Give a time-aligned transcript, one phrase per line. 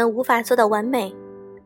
[0.00, 1.14] 们无法做到完美，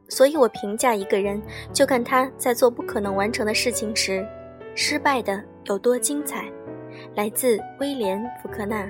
[0.08, 1.40] 所以我评价一个人，
[1.72, 4.26] 就看他在做不可能完成的事情时，
[4.74, 6.44] 失败的有多精彩。
[7.14, 8.84] 来自威廉·福克纳。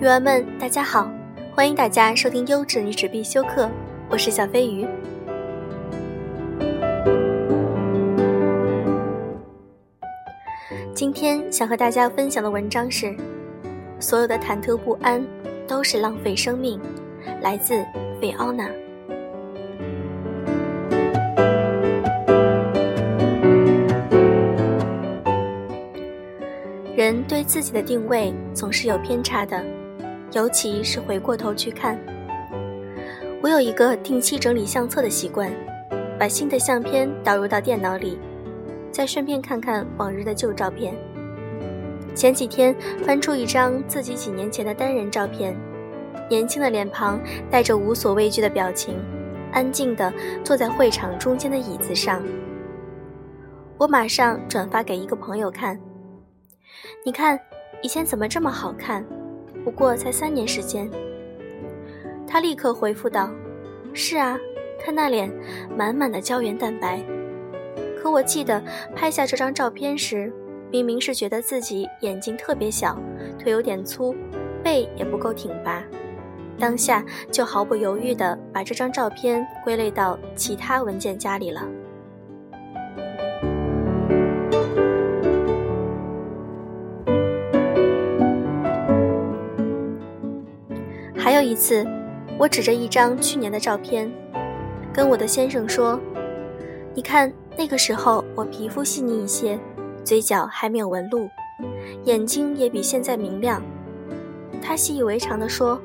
[0.00, 1.08] 鱼儿们，大家好，
[1.54, 3.70] 欢迎大家收听优质女子必修课，
[4.10, 4.84] 我是小飞鱼。
[11.14, 13.14] 天想和大家分享的文章是：
[14.00, 15.24] 所有的忐忑不安
[15.66, 16.78] 都是浪费生命。
[17.40, 17.84] 来自
[18.20, 18.68] 菲奥娜。
[26.96, 29.62] 人对自己的定位总是有偏差的，
[30.32, 31.98] 尤其是回过头去看。
[33.42, 35.50] 我有一个定期整理相册的习惯，
[36.18, 38.18] 把新的相片导入到电脑里，
[38.94, 40.94] 再顺便看看往日的旧照片。
[42.14, 42.72] 前几天
[43.04, 45.52] 翻出一张自己几年前的单人照片。
[46.30, 47.20] 年轻的脸庞
[47.50, 48.96] 带着无所畏惧的表情，
[49.52, 50.14] 安静地
[50.44, 52.22] 坐在会场中间的椅子上。
[53.76, 55.78] 我马上转发给一个朋友看。
[57.04, 57.38] 你看，
[57.82, 59.04] 以前怎么这么好看？
[59.64, 60.88] 不过才三年时间。
[62.28, 63.28] 他立刻回复道
[63.92, 64.38] ：“是啊，
[64.80, 65.30] 看那脸，
[65.76, 67.04] 满满的胶原蛋白。
[68.04, 68.62] 可我记得
[68.94, 70.30] 拍下这张照片时，
[70.70, 73.00] 明明是觉得自己眼睛特别小，
[73.38, 74.14] 腿有点粗，
[74.62, 75.82] 背也不够挺拔。”
[76.60, 81.66] 当下就毫不犹豫地把这张照片归类到其他文件夹里了。
[91.16, 91.86] 还有一次，
[92.38, 94.12] 我指着一张去年的照片，
[94.92, 95.98] 跟我的先生说
[96.94, 99.58] ：“你看，那个时候我皮肤细腻一些，
[100.04, 101.28] 嘴角还没有纹路，
[102.04, 103.62] 眼睛也比现在明亮。”
[104.60, 105.80] 他习以为常地说。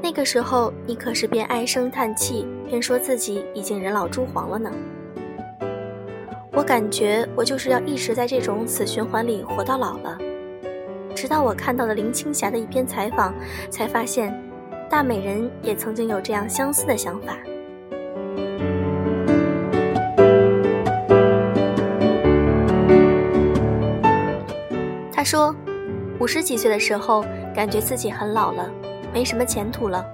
[0.00, 4.70] 那个时候，你可是边唉声叹气边说自己已经人老珠黄了呢。
[6.52, 10.16] 我感觉我就是要一直在这种死循环里活到老了。
[11.16, 13.34] 直到我看到了林青霞的一篇采访，
[13.70, 14.32] 才发现，
[14.88, 17.36] 大美人也曾经有这样相似的想法。
[25.18, 25.52] 他说，
[26.20, 28.70] 五十几岁的时候，感觉自己很老了。
[29.12, 30.06] 没什么前途了，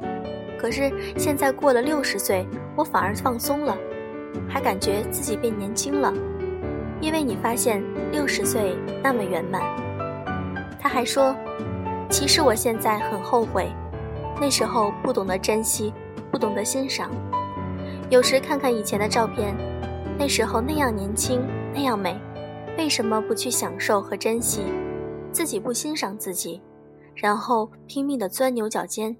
[0.58, 3.76] 可是现在过了六十岁，我反而放松了，
[4.48, 6.10] 还感觉自己变年轻了，
[7.02, 9.60] 因为你发现六十岁那么圆满。
[10.80, 11.36] 他还说，
[12.08, 13.70] 其实我现在很后悔，
[14.40, 15.92] 那时候不懂得珍惜，
[16.30, 17.10] 不懂得欣赏。
[18.08, 19.54] 有时看看以前的照片，
[20.18, 22.18] 那时候那样年轻，那样美，
[22.78, 24.62] 为什么不去享受和珍惜？
[25.34, 26.62] 自己不欣赏自己。
[27.16, 29.16] 然后拼命的钻牛角尖，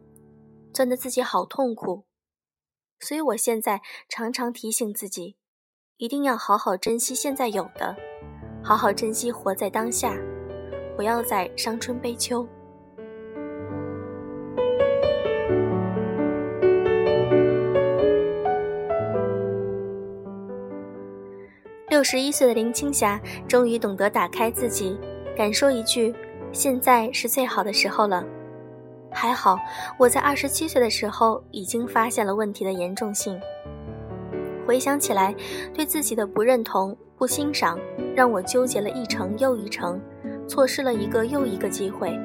[0.73, 2.05] 钻得自己好痛苦。
[2.99, 5.37] 所以我现在常常提醒自己，
[5.97, 7.95] 一定要好好珍惜现在有的，
[8.63, 10.17] 好好珍惜活在当下，
[10.97, 12.47] 不要再伤春悲秋。
[21.89, 24.99] 六十一岁的林青霞终于懂得打开自己，
[25.37, 26.15] 敢说一句。
[26.53, 28.25] 现在是最好的时候了，
[29.11, 29.59] 还好
[29.99, 33.37] 我在二十七岁的时候已经发现了问题的严重性。
[34.65, 35.35] 回想起来，
[35.75, 37.77] 对自己的不认同、不欣赏，
[38.15, 40.01] 让我纠结了一程又一程，
[40.47, 42.17] 错失了一个又一个机会。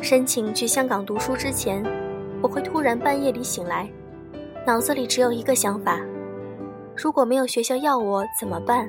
[0.00, 1.84] 申请去香港读书之前，
[2.42, 3.88] 我会突然半夜里醒来，
[4.66, 6.00] 脑子里只有一个想法：
[6.96, 8.88] 如果没有学校要我怎么办？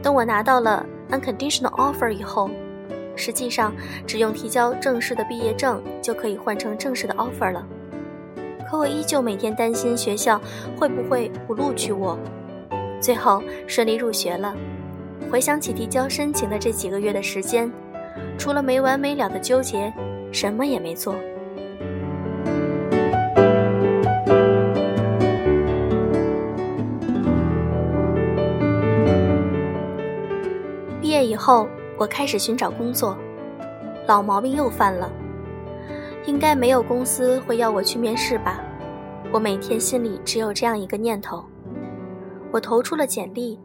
[0.00, 2.50] 等我拿到了 unconditional offer 以后。
[3.14, 3.72] 实际上，
[4.06, 7.66] 只用提交正式的毕业证就可以换成正式的 offer 了。
[8.70, 10.40] 可我依旧每天担心学校
[10.76, 12.18] 会不会不录取我。
[13.00, 14.54] 最后顺利入学了。
[15.30, 17.70] 回想起提交申请的这几个月的时间，
[18.36, 19.92] 除了没完没了的纠结，
[20.30, 21.14] 什么也没做。
[31.06, 31.68] 毕业以后。
[31.98, 33.16] 我开始寻找工作，
[34.08, 35.08] 老毛病又犯了。
[36.26, 38.60] 应该没有公司会要我去面试吧？
[39.32, 41.42] 我每天心里只有这样一个念头。
[42.50, 43.58] 我投出了简历，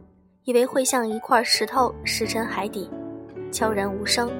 [0.44, 2.88] 以为会像一块石头石沉海底，
[3.50, 4.30] 悄然无声。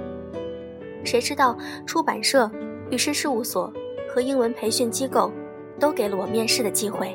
[1.05, 2.49] 谁知道出版社、
[2.89, 3.71] 律师事务所
[4.15, 5.31] 和英文培训机构
[5.79, 7.15] 都给了我面试的机会。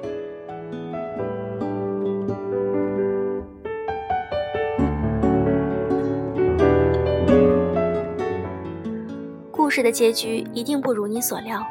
[9.77, 11.63] 事的结局一定不如你所料。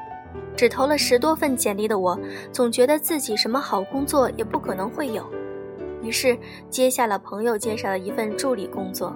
[0.55, 2.17] 只投了十多份简历的我，
[2.53, 5.29] 总觉得自己什么好工作也不可能会有，
[6.05, 6.39] 于是
[6.71, 9.13] 接下了朋友介绍的一份助理工作，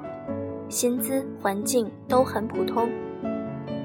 [0.68, 2.90] 薪资、环境都很普通。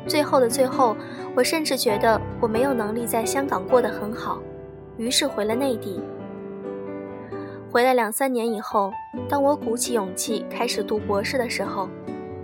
[0.07, 0.97] 最后的最后，
[1.35, 4.41] 我甚至觉得我没有能力在香港过得很好，
[4.97, 6.01] 于是回了内地。
[7.71, 8.91] 回来两三年以后，
[9.29, 11.87] 当我鼓起勇气开始读博士的时候，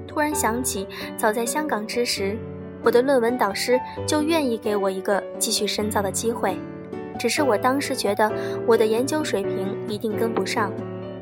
[0.08, 0.88] 突然想起
[1.18, 2.38] 早在香港之时，
[2.84, 6.58] 我的论文导师就愿意给我一个继续深造的机会，
[7.20, 8.32] 只是我当时觉得
[8.66, 10.72] 我的研究水平一定跟不上，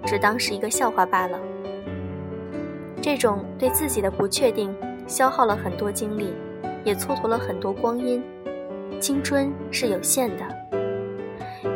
[0.06, 1.38] 只当是一个笑话罢了。
[3.02, 4.74] 这种对自己的不确定，
[5.06, 6.34] 消耗了很多精力，
[6.84, 8.24] 也蹉跎了很多光阴。
[9.00, 10.44] 青春是有限的，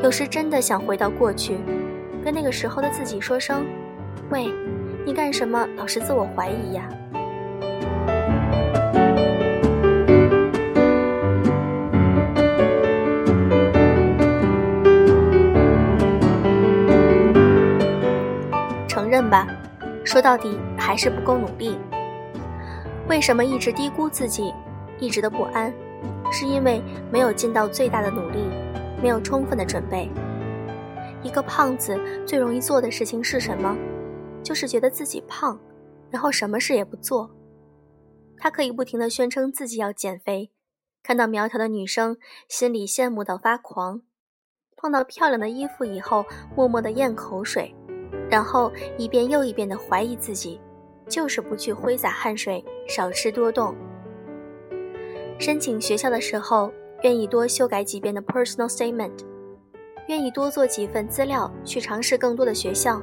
[0.01, 1.57] 有时真的想回到过去。
[2.23, 3.65] 跟那个时候的自己说声
[4.31, 4.47] ：“喂，
[5.05, 6.89] 你干什么老是自我怀疑呀？”
[19.13, 19.47] 认吧，
[20.03, 21.77] 说到底还是不够努力。
[23.07, 24.51] 为什么一直低估自己，
[24.97, 25.71] 一直的不安？
[26.31, 26.81] 是因为
[27.11, 28.39] 没有尽到最大的努力，
[29.03, 30.09] 没有充分的准备。
[31.21, 31.95] 一个胖子
[32.25, 33.77] 最容易做的事情是什么？
[34.41, 35.59] 就是觉得自己胖，
[36.09, 37.29] 然后什么事也不做。
[38.39, 40.49] 他可以不停的宣称自己要减肥，
[41.03, 42.17] 看到苗条的女生，
[42.49, 43.99] 心里羡慕到发狂；
[44.75, 46.25] 碰到漂亮的衣服以后，
[46.55, 47.75] 默默的咽口水，
[48.33, 50.59] 然后一遍又一遍地怀疑自己，
[51.07, 53.75] 就是不去挥洒汗水，少吃多动。
[55.37, 59.11] 申请学校的时候，愿意多修改几遍的 personal statement。
[60.07, 62.99] 愿意多做几份资料，去尝试更多的学校，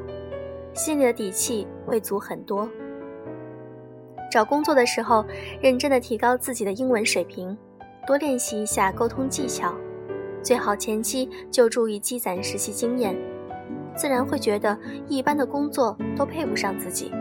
[0.74, 2.68] 心里的底气会足很多。
[4.32, 5.24] 找工作的时候，
[5.62, 7.56] 认真的提高自己的英文水平，
[8.04, 9.72] 多练习一下沟通技巧，
[10.42, 13.16] 最好前期就注意积攒实习经验，
[13.96, 14.78] 自然会觉得
[15.08, 17.12] 一般的工作都配不上自己。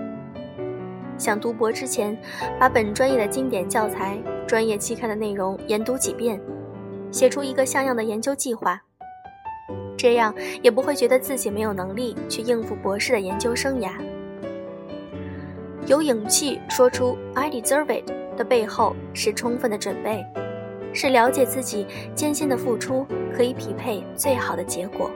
[1.18, 2.18] 想读博之前，
[2.60, 4.18] 把本专业的经典教材、
[4.48, 6.40] 专业期刊的内容研读几遍，
[7.12, 8.82] 写出一个像样的研究计划。
[9.98, 13.92] 这样也不会觉得自己没有能力去应付博士的研究生涯。
[15.88, 20.26] 有勇气说出 "I deserve it" 的背后是充分的准备，
[20.94, 23.06] 是了解自己艰辛的付出
[23.36, 25.12] 可以匹配最好的结果。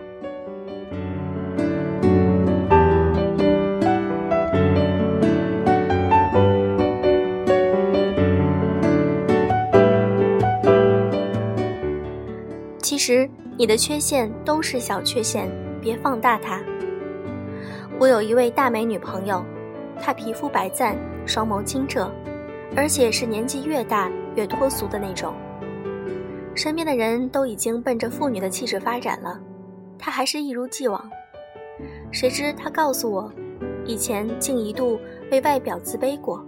[13.56, 15.48] 你的缺陷都是小缺陷，
[15.80, 16.62] 别放大它。
[18.00, 19.46] 我有一位大美女朋友，
[20.02, 20.96] 她皮肤白皙，
[21.26, 22.12] 双眸清澈，
[22.76, 25.36] 而且是年纪越大越脱俗的那种。
[26.56, 29.40] 身边的人都已经奔着妇女的气质发展了，
[30.00, 31.08] 她还是一如既往。
[32.12, 33.32] 谁知她告诉我，
[33.86, 35.00] 以前竟一度
[35.32, 36.44] 为外表自卑过，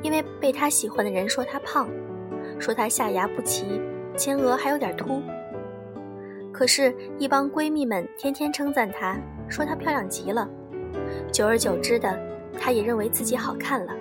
[0.00, 1.86] 因为被她喜欢的人说她胖，
[2.58, 3.80] 说她下牙不齐，
[4.16, 5.20] 前额还有点秃。
[6.52, 9.18] 可是，一帮闺蜜们天天称赞她，
[9.48, 10.48] 说她漂亮极了。
[11.32, 12.16] 久而久之的，
[12.60, 13.92] 她也认为自己好看了。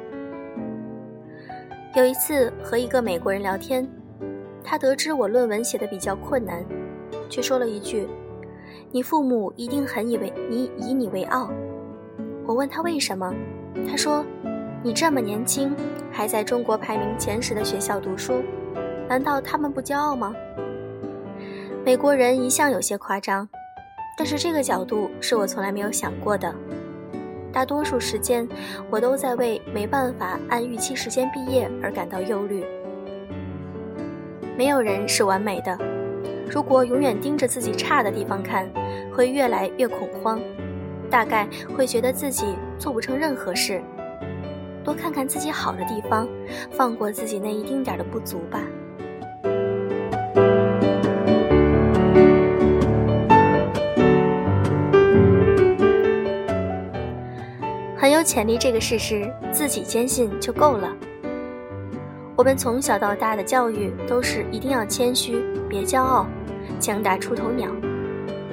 [1.95, 3.89] 有一次和一个美国人聊天，
[4.63, 6.63] 他得知我论文写的比较困难，
[7.29, 8.07] 却说了一句
[8.91, 11.49] ：“你父母一定很以为你以你为傲。”
[12.47, 13.33] 我问他为什么，
[13.89, 14.25] 他说
[14.83, 15.75] ：“你这么年轻，
[16.11, 18.41] 还在中国排名前十的学校读书，
[19.09, 20.33] 难道他们不骄傲吗？”
[21.83, 23.47] 美国人一向有些夸张，
[24.15, 26.53] 但是这个角度是我从来没有想过的。
[27.51, 28.47] 大多数时间，
[28.91, 32.63] 我都在为没办法按预期时间毕业而感到忧虑。
[34.55, 35.75] 没有人是完美的，
[36.47, 38.69] 如果永远盯着自己差的地方看，
[39.11, 40.39] 会越来越恐慌，
[41.09, 42.45] 大概会觉得自己
[42.77, 43.81] 做不成任何事。
[44.83, 46.27] 多看看自己好的地方，
[46.69, 48.61] 放过自己那一丁点的不足吧。
[58.31, 60.89] 潜力这个事实，自己坚信就够了。
[62.37, 66.25] 我们从小到大的教育都是一定要谦虚，别骄傲，
[66.79, 67.69] 强大出头鸟。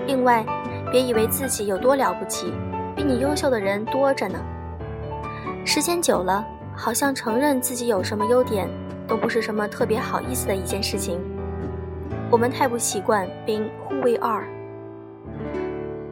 [0.04, 0.44] 另外，
[0.90, 2.52] 别以为自己有多了不起，
[2.96, 4.40] 比你优秀的人多着呢。
[5.64, 6.44] 时间久了，
[6.74, 8.68] 好像承认自己有什么优点，
[9.06, 11.20] 都不是什么特别好意思的一件事情。
[12.32, 14.44] 我们太不习惯 being who we are。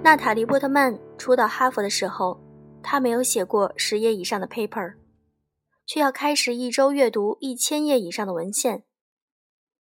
[0.04, 2.45] 娜塔莉·波特曼初到哈佛的时候。
[2.88, 4.94] 他没有写过十页以上的 paper，
[5.84, 8.84] 却要开始一周阅读一千页以上的文献。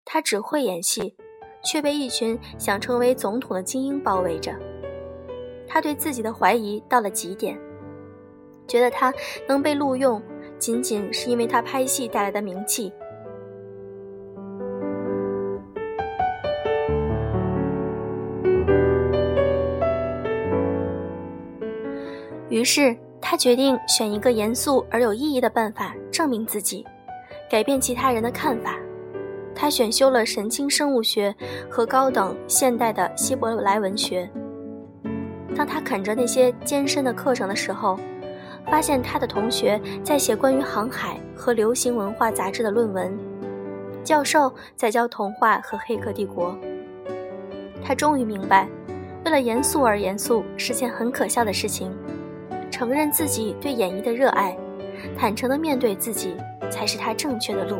[0.06, 1.14] 他只会演戏，
[1.62, 4.58] 却被一群想成为总统的精英包围着。
[5.68, 7.60] 他对自己的怀疑到了极点，
[8.66, 9.12] 觉得他
[9.46, 10.22] 能被录用，
[10.58, 12.90] 仅仅是因为他拍戏带来的名气。
[22.54, 26.86] 于是，他决定选一个严肃而有意义的办法证明自己，
[27.50, 28.78] 改变其他人的看法。
[29.56, 31.34] 他选修了神经生物学
[31.68, 34.30] 和高等现代的希伯来文学。
[35.56, 37.98] 当他啃着那些艰深的课程的时候，
[38.70, 43.12] 发现他的同学在写关于航海和流行文化杂志的论文，
[44.04, 46.56] 教授在教童话和黑客帝国。
[47.82, 48.68] 他终于明白，
[49.24, 51.92] 为了严肃而严肃是件很可笑的事情。
[52.74, 54.56] 承认自己对演艺的热爱，
[55.16, 56.34] 坦诚地面对自己，
[56.68, 57.76] 才是他正确的路。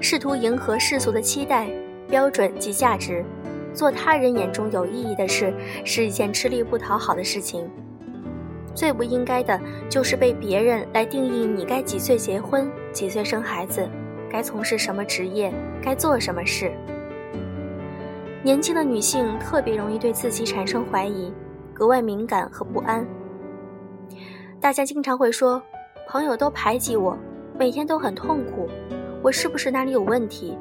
[0.00, 1.68] 试图迎合世俗的期待、
[2.08, 3.24] 标准及价值，
[3.72, 7.70] 做他人眼中有意义的事，是一件吃力不讨好的事情。
[8.74, 13.88] 最不应该的就是被别人来定义你该几岁结婚、几岁生孩子。
[14.34, 16.72] 该从事什么职业，该做什么事？
[18.42, 21.32] 年轻的女性特别容易对自己产生怀疑，
[21.72, 23.06] 格外敏感和不安。
[24.60, 25.62] 大家经常会说，
[26.08, 27.16] 朋友都排挤我，
[27.56, 28.68] 每天都很痛苦，
[29.22, 30.58] 我是不是哪里有问题？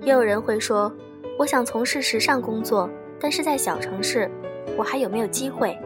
[0.00, 0.90] 也有人会说，
[1.38, 2.88] 我想从事时尚工作，
[3.20, 4.26] 但是在小城市，
[4.78, 5.78] 我还有没有机会？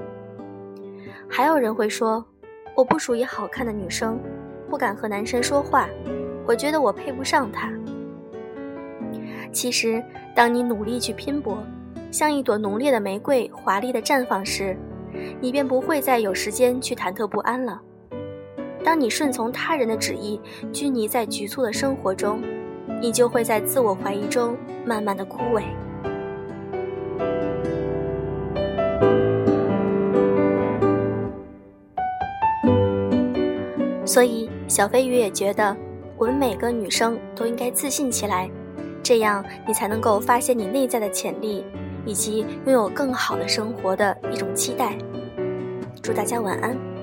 [1.28, 2.24] 还有人会说，
[2.76, 4.16] 我不属于好看的女生，
[4.70, 5.88] 不敢和男生说话。
[6.46, 7.72] 我觉得我配不上他。
[9.50, 10.02] 其实，
[10.34, 11.58] 当你努力去拼搏，
[12.10, 14.76] 像一朵浓烈的玫瑰华丽的绽放时，
[15.40, 17.80] 你便不会再有时间去忐忑不安了。
[18.84, 20.40] 当你顺从他人的旨意，
[20.72, 22.42] 拘泥在局促的生活中，
[23.00, 25.62] 你就会在自我怀疑中慢慢的枯萎。
[34.04, 35.74] 所以，小飞鱼也觉得。
[36.24, 38.50] 我们每个女生都应该自信起来，
[39.02, 41.62] 这样你才能够发现你内在的潜力，
[42.06, 44.96] 以及拥有更好的生活的一种期待。
[46.02, 46.93] 祝大家晚安。